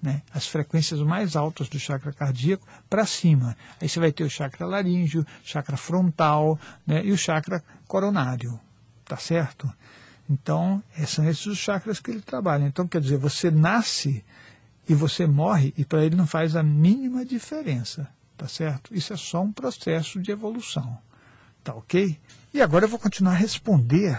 né, 0.03 0.23
as 0.35 0.47
frequências 0.47 1.01
mais 1.01 1.37
altas 1.37 1.69
do 1.69 1.79
chakra 1.79 2.13
cardíaco 2.13 2.67
para 2.91 3.07
cima. 3.07 3.57
Aí 3.81 3.89
você 3.89 4.01
vai 4.01 4.11
ter 4.11 4.25
o 4.25 4.31
chakra 4.31 4.67
laríngeo, 4.67 5.25
chakra 5.45 5.77
frontal 5.77 6.59
né, 6.85 7.05
e 7.05 7.13
o 7.13 7.17
chakra 7.17 7.63
coronário. 7.87 8.59
Tá 9.05 9.17
certo? 9.17 9.73
Então, 10.29 10.83
são 11.07 11.29
esses 11.29 11.47
os 11.47 11.59
chakras 11.59 12.01
que 12.01 12.11
ele 12.11 12.21
trabalha. 12.21 12.65
Então, 12.65 12.89
quer 12.89 13.01
dizer, 13.01 13.19
você 13.19 13.51
nasce 13.51 14.25
e 14.89 14.95
você 14.95 15.27
morre, 15.27 15.73
e 15.77 15.85
para 15.85 16.05
ele 16.05 16.17
não 16.17 16.27
faz 16.27 16.57
a 16.57 16.63
mínima 16.63 17.25
diferença, 17.25 18.09
tá 18.37 18.49
certo? 18.49 18.95
Isso 18.95 19.13
é 19.13 19.17
só 19.17 19.43
um 19.43 19.53
processo 19.53 20.21
de 20.21 20.33
evolução, 20.33 20.99
tá 21.63 21.75
ok? 21.75 22.19
E 22.53 22.61
agora 22.61 22.87
eu 22.87 22.89
vou 22.89 22.99
continuar 22.99 23.33
a 23.33 23.37
responder 23.37 24.19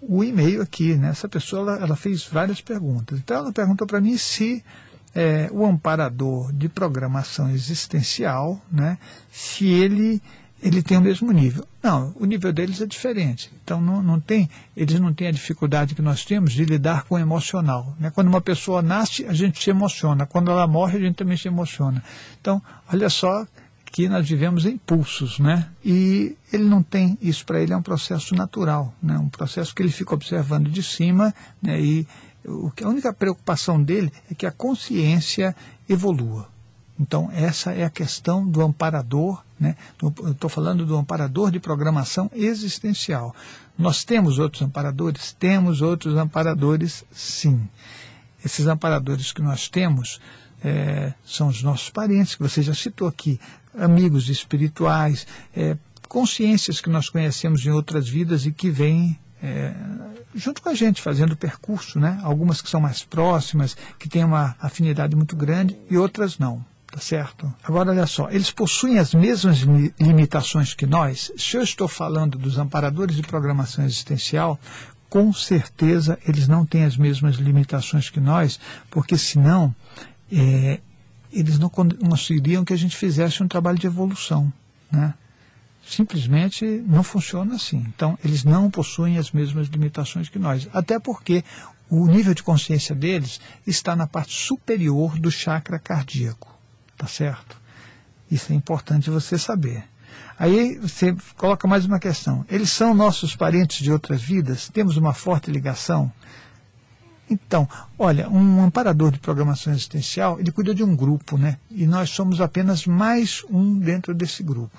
o 0.00 0.22
e-mail 0.22 0.62
aqui, 0.62 0.94
né? 0.94 1.08
Essa 1.08 1.28
pessoa, 1.28 1.62
ela, 1.62 1.84
ela 1.84 1.96
fez 1.96 2.24
várias 2.26 2.60
perguntas. 2.60 3.18
Então, 3.18 3.38
ela 3.38 3.52
perguntou 3.52 3.86
para 3.86 4.00
mim 4.00 4.16
se 4.16 4.64
é, 5.14 5.48
o 5.52 5.64
amparador 5.64 6.52
de 6.52 6.68
programação 6.68 7.50
existencial, 7.50 8.60
né, 8.70 8.98
se 9.30 9.66
ele 9.66 10.20
ele 10.62 10.82
tem 10.82 10.96
o 10.96 11.00
mesmo 11.00 11.30
nível. 11.30 11.68
Não, 11.82 12.14
o 12.18 12.24
nível 12.24 12.50
deles 12.50 12.80
é 12.80 12.86
diferente. 12.86 13.52
Então 13.62 13.82
não, 13.82 14.02
não 14.02 14.18
tem, 14.18 14.48
eles 14.74 14.98
não 14.98 15.12
têm 15.12 15.28
a 15.28 15.30
dificuldade 15.30 15.94
que 15.94 16.00
nós 16.00 16.24
temos 16.24 16.54
de 16.54 16.64
lidar 16.64 17.04
com 17.04 17.16
o 17.16 17.18
emocional. 17.18 17.94
Né? 18.00 18.10
Quando 18.10 18.28
uma 18.28 18.40
pessoa 18.40 18.80
nasce, 18.80 19.26
a 19.26 19.34
gente 19.34 19.62
se 19.62 19.68
emociona. 19.68 20.24
Quando 20.24 20.50
ela 20.50 20.66
morre, 20.66 20.96
a 20.96 21.00
gente 21.00 21.16
também 21.16 21.36
se 21.36 21.48
emociona. 21.48 22.02
Então, 22.40 22.62
olha 22.90 23.10
só 23.10 23.46
que 23.84 24.08
nós 24.08 24.28
vivemos 24.28 24.64
impulsos, 24.66 25.38
né? 25.38 25.68
E 25.84 26.36
ele 26.52 26.64
não 26.64 26.82
tem 26.82 27.16
isso 27.22 27.46
para 27.46 27.60
ele 27.60 27.72
é 27.72 27.76
um 27.76 27.82
processo 27.82 28.34
natural, 28.34 28.92
né? 29.00 29.16
Um 29.16 29.28
processo 29.28 29.72
que 29.72 29.80
ele 29.82 29.92
fica 29.92 30.14
observando 30.14 30.68
de 30.68 30.82
cima, 30.82 31.32
né? 31.62 31.80
E 31.80 32.04
a 32.46 32.88
única 32.88 33.12
preocupação 33.12 33.82
dele 33.82 34.12
é 34.30 34.34
que 34.34 34.46
a 34.46 34.50
consciência 34.50 35.54
evolua. 35.88 36.48
Então, 36.98 37.30
essa 37.32 37.72
é 37.72 37.84
a 37.84 37.90
questão 37.90 38.46
do 38.46 38.62
amparador, 38.62 39.42
né? 39.58 39.76
estou 40.30 40.48
falando 40.48 40.86
do 40.86 40.96
amparador 40.96 41.50
de 41.50 41.58
programação 41.58 42.30
existencial. 42.32 43.34
Nós 43.76 44.04
temos 44.04 44.38
outros 44.38 44.62
amparadores? 44.62 45.32
Temos 45.32 45.82
outros 45.82 46.16
amparadores, 46.16 47.04
sim. 47.10 47.68
Esses 48.44 48.66
amparadores 48.66 49.32
que 49.32 49.42
nós 49.42 49.68
temos 49.68 50.20
é, 50.62 51.12
são 51.24 51.48
os 51.48 51.62
nossos 51.62 51.90
parentes, 51.90 52.36
que 52.36 52.42
você 52.42 52.62
já 52.62 52.74
citou 52.74 53.08
aqui, 53.08 53.40
amigos 53.76 54.28
espirituais, 54.28 55.26
é, 55.54 55.76
consciências 56.08 56.80
que 56.80 56.88
nós 56.88 57.08
conhecemos 57.08 57.66
em 57.66 57.70
outras 57.70 58.08
vidas 58.08 58.46
e 58.46 58.52
que 58.52 58.70
vêm 58.70 59.18
é, 59.44 59.74
junto 60.34 60.62
com 60.62 60.70
a 60.70 60.74
gente, 60.74 61.02
fazendo 61.02 61.32
o 61.32 61.36
percurso, 61.36 62.00
né? 62.00 62.18
Algumas 62.22 62.62
que 62.62 62.70
são 62.70 62.80
mais 62.80 63.04
próximas, 63.04 63.76
que 63.98 64.08
têm 64.08 64.24
uma 64.24 64.56
afinidade 64.58 65.14
muito 65.14 65.36
grande, 65.36 65.76
e 65.90 65.98
outras 65.98 66.38
não. 66.38 66.64
Tá 66.90 67.00
certo? 67.00 67.52
Agora, 67.62 67.90
olha 67.90 68.06
só, 68.06 68.30
eles 68.30 68.52
possuem 68.52 69.00
as 69.00 69.12
mesmas 69.12 69.58
limitações 70.00 70.74
que 70.74 70.86
nós. 70.86 71.30
Se 71.36 71.56
eu 71.56 71.62
estou 71.62 71.88
falando 71.88 72.38
dos 72.38 72.56
amparadores 72.56 73.16
de 73.16 73.22
programação 73.22 73.84
existencial, 73.84 74.58
com 75.10 75.32
certeza 75.32 76.18
eles 76.26 76.46
não 76.46 76.64
têm 76.64 76.84
as 76.84 76.96
mesmas 76.96 77.34
limitações 77.34 78.08
que 78.10 78.20
nós, 78.20 78.60
porque 78.90 79.18
senão 79.18 79.74
é, 80.30 80.80
eles 81.32 81.58
não 81.58 81.68
conseguiriam 81.68 82.64
que 82.64 82.72
a 82.72 82.78
gente 82.78 82.96
fizesse 82.96 83.42
um 83.42 83.48
trabalho 83.48 83.78
de 83.78 83.88
evolução. 83.88 84.52
Né? 84.90 85.12
Simplesmente 85.86 86.64
não 86.86 87.02
funciona 87.02 87.54
assim. 87.56 87.84
Então, 87.94 88.18
eles 88.24 88.44
não 88.44 88.70
possuem 88.70 89.18
as 89.18 89.30
mesmas 89.30 89.68
limitações 89.68 90.28
que 90.28 90.38
nós, 90.38 90.68
até 90.72 90.98
porque 90.98 91.44
o 91.88 92.06
nível 92.06 92.34
de 92.34 92.42
consciência 92.42 92.94
deles 92.94 93.40
está 93.66 93.94
na 93.94 94.06
parte 94.06 94.34
superior 94.34 95.18
do 95.18 95.30
chakra 95.30 95.78
cardíaco, 95.78 96.52
tá 96.96 97.06
certo? 97.06 97.60
Isso 98.30 98.52
é 98.52 98.56
importante 98.56 99.10
você 99.10 99.38
saber. 99.38 99.84
Aí 100.38 100.76
você 100.78 101.14
coloca 101.36 101.68
mais 101.68 101.84
uma 101.84 102.00
questão. 102.00 102.44
Eles 102.48 102.70
são 102.70 102.94
nossos 102.94 103.36
parentes 103.36 103.82
de 103.82 103.92
outras 103.92 104.20
vidas? 104.20 104.68
Temos 104.68 104.96
uma 104.96 105.14
forte 105.14 105.50
ligação? 105.50 106.10
Então, 107.30 107.68
olha, 107.98 108.28
um 108.28 108.62
amparador 108.62 109.10
de 109.10 109.18
programação 109.18 109.72
existencial, 109.72 110.38
ele 110.38 110.52
cuida 110.52 110.74
de 110.74 110.84
um 110.84 110.94
grupo, 110.94 111.38
né? 111.38 111.58
E 111.70 111.86
nós 111.86 112.10
somos 112.10 112.40
apenas 112.40 112.86
mais 112.86 113.42
um 113.48 113.78
dentro 113.78 114.14
desse 114.14 114.42
grupo. 114.42 114.76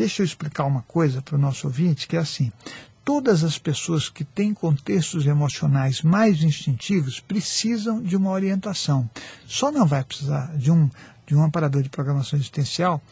Deixa 0.00 0.22
eu 0.22 0.24
explicar 0.24 0.64
uma 0.64 0.80
coisa 0.88 1.20
para 1.20 1.36
o 1.36 1.38
nosso 1.38 1.66
ouvinte, 1.66 2.08
que 2.08 2.16
é 2.16 2.20
assim, 2.20 2.50
todas 3.04 3.44
as 3.44 3.58
pessoas 3.58 4.08
que 4.08 4.24
têm 4.24 4.54
contextos 4.54 5.26
emocionais 5.26 6.00
mais 6.00 6.42
instintivos 6.42 7.20
precisam 7.20 8.00
de 8.00 8.16
uma 8.16 8.30
orientação. 8.30 9.10
Só 9.46 9.70
não 9.70 9.86
vai 9.86 10.02
precisar 10.02 10.56
de 10.56 10.72
um, 10.72 10.88
de 11.26 11.36
um 11.36 11.44
amparador 11.44 11.82
de 11.82 11.90
programação 11.90 12.38
existencial 12.38 13.02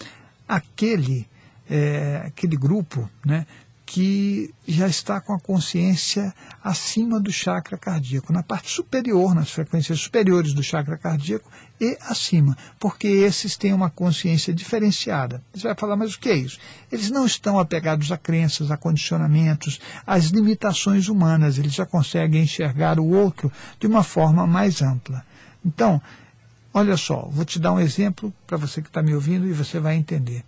aquele, 0.49 1.28
é, 1.68 2.23
aquele 2.25 2.57
grupo 2.57 3.07
né, 3.23 3.47
que 3.90 4.54
já 4.66 4.87
está 4.87 5.18
com 5.18 5.33
a 5.33 5.40
consciência 5.40 6.35
acima 6.62 7.18
do 7.18 7.33
chakra 7.33 7.78
cardíaco, 7.78 8.35
na 8.35 8.42
parte 8.42 8.71
superior, 8.71 9.35
nas 9.35 9.50
frequências 9.50 9.99
superiores 9.99 10.52
do 10.52 10.62
chakra 10.62 10.99
cardíaco 10.99 11.50
e 11.80 11.97
acima, 12.02 12.54
porque 12.78 13.09
esses 13.09 13.57
têm 13.57 13.73
uma 13.73 13.88
consciência 13.88 14.52
diferenciada. 14.52 15.42
Você 15.54 15.68
vai 15.68 15.75
falar, 15.75 15.97
mas 15.97 16.12
o 16.12 16.21
que 16.21 16.28
é 16.28 16.37
isso? 16.37 16.59
Eles 16.92 17.11
não 17.11 17.25
estão 17.25 17.59
apegados 17.59 18.12
a 18.12 18.18
crenças, 18.18 18.71
a 18.71 18.76
condicionamentos, 18.76 19.80
às 20.07 20.26
limitações 20.26 21.09
humanas, 21.09 21.57
eles 21.57 21.73
já 21.73 21.87
conseguem 21.87 22.42
enxergar 22.42 23.00
o 23.00 23.09
outro 23.09 23.50
de 23.80 23.87
uma 23.87 24.02
forma 24.02 24.47
mais 24.47 24.83
ampla. 24.83 25.25
Então, 25.64 25.99
olha 26.75 26.99
só, 26.99 27.26
vou 27.33 27.47
te 27.47 27.59
dar 27.59 27.73
um 27.73 27.80
exemplo 27.80 28.35
para 28.47 28.59
você 28.59 28.83
que 28.83 28.88
está 28.88 29.02
me 29.02 29.14
ouvindo 29.14 29.49
e 29.49 29.52
você 29.54 29.80
vai 29.80 29.97
entender. 29.97 30.45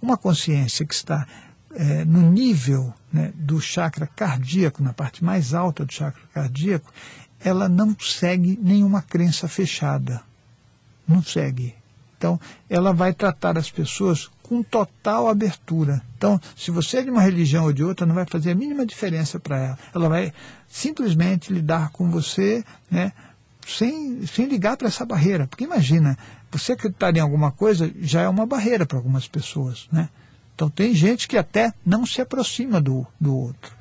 Uma 0.00 0.16
consciência 0.16 0.86
que 0.86 0.94
está 0.94 1.26
é, 1.74 2.04
no 2.04 2.30
nível 2.30 2.92
né, 3.12 3.32
do 3.34 3.60
chakra 3.60 4.06
cardíaco, 4.06 4.82
na 4.82 4.92
parte 4.92 5.24
mais 5.24 5.54
alta 5.54 5.84
do 5.84 5.92
chakra 5.92 6.22
cardíaco, 6.32 6.92
ela 7.40 7.68
não 7.68 7.96
segue 7.98 8.58
nenhuma 8.62 9.02
crença 9.02 9.46
fechada. 9.46 10.22
Não 11.06 11.22
segue. 11.22 11.74
Então, 12.16 12.40
ela 12.70 12.92
vai 12.92 13.12
tratar 13.12 13.58
as 13.58 13.70
pessoas 13.70 14.30
com 14.42 14.62
total 14.62 15.28
abertura. 15.28 16.02
Então, 16.16 16.40
se 16.56 16.70
você 16.70 16.98
é 16.98 17.02
de 17.02 17.10
uma 17.10 17.20
religião 17.20 17.64
ou 17.64 17.72
de 17.72 17.84
outra, 17.84 18.06
não 18.06 18.14
vai 18.14 18.24
fazer 18.24 18.52
a 18.52 18.54
mínima 18.54 18.86
diferença 18.86 19.38
para 19.38 19.58
ela. 19.58 19.78
Ela 19.94 20.08
vai 20.08 20.32
simplesmente 20.66 21.52
lidar 21.52 21.90
com 21.90 22.10
você 22.10 22.64
né, 22.90 23.12
sem, 23.66 24.26
sem 24.26 24.46
ligar 24.46 24.76
para 24.76 24.88
essa 24.88 25.04
barreira. 25.04 25.46
Porque 25.46 25.64
imagina, 25.64 26.16
você 26.50 26.72
acreditar 26.72 27.14
em 27.14 27.20
alguma 27.20 27.50
coisa 27.50 27.92
já 28.00 28.22
é 28.22 28.28
uma 28.28 28.46
barreira 28.46 28.86
para 28.86 28.96
algumas 28.96 29.28
pessoas. 29.28 29.86
Né? 29.92 30.08
Então 30.54 30.70
tem 30.70 30.94
gente 30.94 31.26
que 31.26 31.36
até 31.36 31.72
não 31.84 32.06
se 32.06 32.20
aproxima 32.20 32.80
do, 32.80 33.06
do 33.20 33.36
outro. 33.36 33.74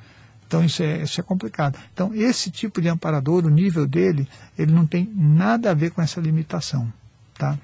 Então 0.48 0.63
isso 0.63 0.84
é, 0.84 1.03
isso 1.03 1.20
é 1.20 1.24
complicado. 1.24 1.77
Então 1.94 2.13
esse 2.13 2.50
tipo 2.51 2.82
de 2.82 2.88
amparador, 2.88 3.46
o 3.46 3.50
nível 3.50 3.88
dele, 3.88 4.27
ele 4.58 4.72
não 4.72 4.86
tem 4.86 5.12
nada 5.15 5.72
a 5.72 5.74
ver 5.74 5.92
com 5.92 6.01
essa 6.01 6.20
limitação. 6.20 6.92
Tá? 7.36 7.58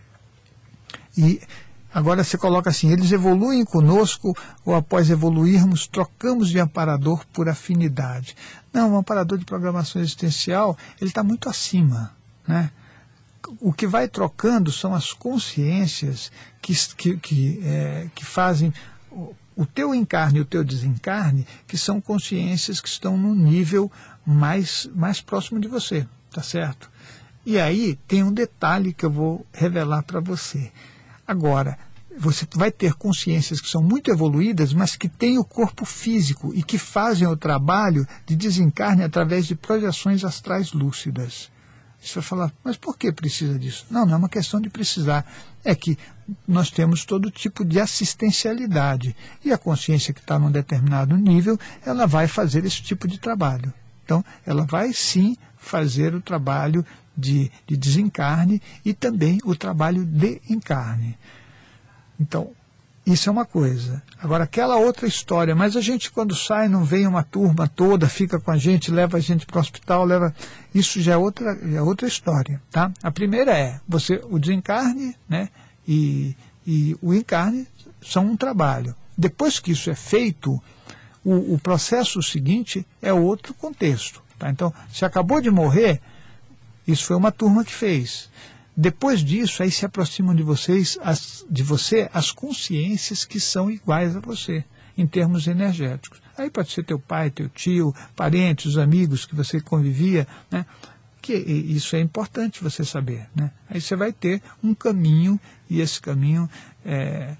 E 1.17 1.41
agora 1.93 2.23
você 2.23 2.37
coloca 2.37 2.69
assim, 2.69 2.91
eles 2.91 3.11
evoluem 3.11 3.65
conosco 3.65 4.35
ou 4.63 4.75
após 4.75 5.09
evoluirmos, 5.09 5.87
trocamos 5.87 6.49
de 6.49 6.59
amparador 6.59 7.25
por 7.33 7.49
afinidade. 7.49 8.35
Não, 8.71 8.93
o 8.93 8.97
amparador 8.97 9.37
de 9.37 9.45
programação 9.45 10.01
existencial, 10.01 10.77
ele 10.99 11.09
está 11.09 11.23
muito 11.23 11.49
acima. 11.49 12.15
Né? 12.47 12.71
o 13.59 13.73
que 13.73 13.87
vai 13.87 14.07
trocando 14.07 14.71
são 14.71 14.93
as 14.93 15.13
consciências 15.13 16.31
que, 16.61 16.73
que, 16.95 17.17
que, 17.17 17.61
é, 17.63 18.07
que 18.13 18.25
fazem 18.25 18.73
o 19.55 19.65
teu 19.65 19.93
encarne 19.93 20.39
e 20.39 20.41
o 20.41 20.45
teu 20.45 20.63
desencarne, 20.63 21.45
que 21.67 21.77
são 21.77 21.99
consciências 21.99 22.79
que 22.79 22.87
estão 22.87 23.17
no 23.17 23.35
nível 23.35 23.91
mais, 24.25 24.89
mais 24.95 25.19
próximo 25.19 25.59
de 25.59 25.67
você, 25.67 26.07
tá 26.31 26.41
certo? 26.41 26.89
E 27.45 27.59
aí 27.59 27.97
tem 28.07 28.23
um 28.23 28.31
detalhe 28.31 28.93
que 28.93 29.05
eu 29.05 29.11
vou 29.11 29.45
revelar 29.51 30.03
para 30.03 30.19
você. 30.19 30.71
Agora, 31.27 31.77
você 32.17 32.47
vai 32.55 32.71
ter 32.71 32.93
consciências 32.93 33.61
que 33.61 33.69
são 33.69 33.81
muito 33.81 34.11
evoluídas, 34.11 34.73
mas 34.73 34.95
que 34.95 35.07
têm 35.07 35.37
o 35.37 35.43
corpo 35.43 35.85
físico 35.85 36.53
e 36.53 36.63
que 36.63 36.77
fazem 36.77 37.27
o 37.27 37.37
trabalho 37.37 38.07
de 38.25 38.35
desencarne 38.35 39.03
através 39.03 39.45
de 39.45 39.55
projeções 39.55 40.23
astrais 40.23 40.73
lúcidas. 40.73 41.49
Você 42.01 42.15
vai 42.15 42.23
falar, 42.23 42.53
mas 42.63 42.77
por 42.77 42.97
que 42.97 43.11
precisa 43.11 43.59
disso? 43.59 43.85
Não, 43.89 44.05
não 44.05 44.13
é 44.13 44.17
uma 44.17 44.29
questão 44.29 44.61
de 44.61 44.69
precisar. 44.69 45.25
É 45.63 45.75
que 45.75 45.97
nós 46.47 46.71
temos 46.71 47.03
todo 47.03 47.29
tipo 47.29 47.65
de 47.65 47.79
assistencialidade. 47.79 49.15
E 49.43 49.51
a 49.51 49.57
consciência 49.57 50.13
que 50.13 50.21
está 50.21 50.39
num 50.39 50.51
determinado 50.51 51.15
nível, 51.17 51.59
ela 51.85 52.05
vai 52.05 52.27
fazer 52.27 52.63
esse 52.65 52.81
tipo 52.81 53.07
de 53.07 53.19
trabalho. 53.19 53.73
Então, 54.05 54.23
ela 54.45 54.65
vai 54.65 54.93
sim 54.93 55.35
fazer 55.57 56.15
o 56.15 56.21
trabalho 56.21 56.85
de, 57.15 57.51
de 57.67 57.75
desencarne 57.75 58.61
e 58.83 58.93
também 58.93 59.39
o 59.43 59.53
trabalho 59.55 60.05
de 60.05 60.41
encarne. 60.49 61.17
Então, 62.19 62.51
isso 63.13 63.29
é 63.29 63.31
uma 63.31 63.45
coisa. 63.45 64.03
Agora, 64.21 64.43
aquela 64.43 64.77
outra 64.77 65.07
história, 65.07 65.55
mas 65.55 65.75
a 65.75 65.81
gente 65.81 66.11
quando 66.11 66.35
sai 66.35 66.67
não 66.67 66.83
vem 66.83 67.07
uma 67.07 67.23
turma 67.23 67.67
toda, 67.67 68.07
fica 68.07 68.39
com 68.39 68.51
a 68.51 68.57
gente, 68.57 68.91
leva 68.91 69.17
a 69.17 69.19
gente 69.19 69.45
para 69.45 69.57
o 69.57 69.61
hospital, 69.61 70.05
leva. 70.05 70.33
Isso 70.73 71.01
já 71.01 71.13
é 71.13 71.17
outra, 71.17 71.57
já 71.61 71.77
é 71.79 71.81
outra 71.81 72.07
história. 72.07 72.61
Tá? 72.69 72.91
A 73.01 73.09
primeira 73.09 73.57
é 73.57 73.79
você, 73.87 74.21
o 74.29 74.37
desencarne 74.37 75.15
né, 75.27 75.49
e, 75.87 76.35
e 76.67 76.95
o 77.01 77.13
encarne 77.13 77.67
são 78.01 78.25
um 78.25 78.37
trabalho. 78.37 78.95
Depois 79.17 79.59
que 79.59 79.71
isso 79.71 79.89
é 79.89 79.95
feito, 79.95 80.61
o, 81.23 81.55
o 81.55 81.59
processo 81.59 82.21
seguinte 82.21 82.85
é 83.01 83.11
outro 83.11 83.53
contexto. 83.53 84.21
Tá? 84.37 84.49
Então, 84.49 84.73
se 84.93 85.03
acabou 85.03 85.41
de 85.41 85.49
morrer, 85.49 85.99
isso 86.87 87.05
foi 87.05 87.15
uma 87.15 87.31
turma 87.31 87.63
que 87.65 87.73
fez. 87.73 88.29
Depois 88.81 89.21
disso, 89.21 89.61
aí 89.61 89.69
se 89.69 89.85
aproximam 89.85 90.33
de 90.33 90.41
vocês, 90.41 90.97
as, 91.01 91.45
de 91.51 91.61
você, 91.63 92.09
as 92.13 92.31
consciências 92.31 93.25
que 93.25 93.37
são 93.37 93.69
iguais 93.69 94.15
a 94.15 94.21
você, 94.21 94.63
em 94.97 95.05
termos 95.05 95.47
energéticos. 95.47 96.21
Aí 96.37 96.49
pode 96.49 96.71
ser 96.71 96.85
teu 96.85 96.97
pai, 96.97 97.29
teu 97.29 97.49
tio, 97.49 97.93
parentes, 98.15 98.77
amigos 98.77 99.25
que 99.25 99.35
você 99.35 99.59
convivia, 99.59 100.25
né? 100.49 100.65
que 101.21 101.33
isso 101.33 101.93
é 101.97 101.99
importante 101.99 102.63
você 102.63 102.85
saber. 102.85 103.27
Né? 103.35 103.51
Aí 103.69 103.81
você 103.81 103.97
vai 103.97 104.13
ter 104.13 104.41
um 104.63 104.73
caminho, 104.73 105.37
e 105.69 105.81
esse 105.81 105.99
caminho 105.99 106.49
é, 106.85 107.35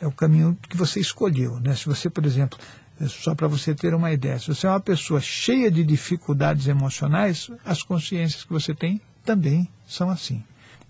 é 0.00 0.08
o 0.08 0.12
caminho 0.12 0.58
que 0.68 0.76
você 0.76 0.98
escolheu. 0.98 1.60
Né? 1.60 1.76
Se 1.76 1.86
você, 1.86 2.10
por 2.10 2.26
exemplo, 2.26 2.58
só 3.06 3.32
para 3.32 3.46
você 3.46 3.76
ter 3.76 3.94
uma 3.94 4.10
ideia, 4.10 4.40
se 4.40 4.48
você 4.48 4.66
é 4.66 4.70
uma 4.70 4.80
pessoa 4.80 5.20
cheia 5.20 5.70
de 5.70 5.84
dificuldades 5.84 6.66
emocionais, 6.66 7.48
as 7.64 7.80
consciências 7.80 8.42
que 8.42 8.52
você 8.52 8.74
tem 8.74 9.00
também 9.24 9.70
são 9.88 10.10
assim. 10.10 10.42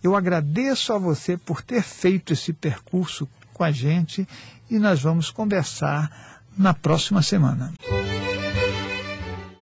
Eu 0.02 0.14
agradeço 0.14 0.92
a 0.92 0.98
você 0.98 1.36
por 1.36 1.62
ter 1.62 1.82
feito 1.82 2.32
esse 2.32 2.52
percurso 2.52 3.28
com 3.52 3.64
a 3.64 3.72
gente 3.72 4.26
e 4.70 4.78
nós 4.78 5.00
vamos 5.00 5.30
conversar 5.30 6.42
na 6.56 6.74
próxima 6.74 7.22
semana. 7.22 7.72